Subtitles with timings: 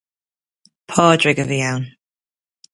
[0.91, 1.85] Pádraic a bhí ann.